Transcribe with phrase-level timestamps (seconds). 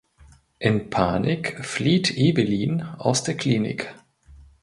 [0.57, 3.93] In Panik flieht Evelin aus der Klinik.